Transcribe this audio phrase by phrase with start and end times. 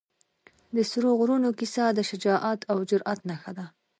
[0.75, 3.65] د سرو غرونو کیسه د شجاعت او جرئت نښه ده.